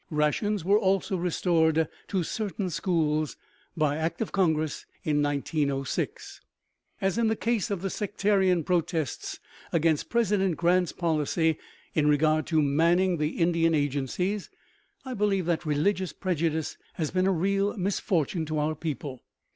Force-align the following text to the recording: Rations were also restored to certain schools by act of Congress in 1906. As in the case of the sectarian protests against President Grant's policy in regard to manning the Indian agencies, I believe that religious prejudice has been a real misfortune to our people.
Rations 0.09 0.65
were 0.65 0.79
also 0.79 1.15
restored 1.15 1.87
to 2.07 2.23
certain 2.23 2.71
schools 2.71 3.37
by 3.77 3.97
act 3.97 4.19
of 4.19 4.31
Congress 4.31 4.87
in 5.03 5.21
1906. 5.21 6.41
As 6.99 7.19
in 7.19 7.27
the 7.27 7.35
case 7.35 7.69
of 7.69 7.83
the 7.83 7.89
sectarian 7.91 8.63
protests 8.63 9.39
against 9.71 10.09
President 10.09 10.57
Grant's 10.57 10.91
policy 10.91 11.59
in 11.93 12.07
regard 12.09 12.47
to 12.47 12.63
manning 12.63 13.17
the 13.17 13.37
Indian 13.37 13.75
agencies, 13.75 14.49
I 15.05 15.13
believe 15.13 15.45
that 15.45 15.67
religious 15.67 16.13
prejudice 16.13 16.77
has 16.95 17.11
been 17.11 17.27
a 17.27 17.31
real 17.31 17.77
misfortune 17.77 18.47
to 18.47 18.57
our 18.57 18.73
people. 18.73 19.19